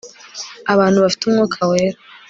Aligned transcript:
abantu 0.73 0.97
bafite 1.03 1.21
umwuka 1.25 1.59
wera 1.69 1.97